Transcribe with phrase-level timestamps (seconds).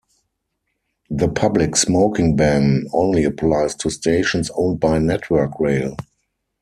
[1.11, 5.95] The public smoking ban only applies to stations owned by Network Rail.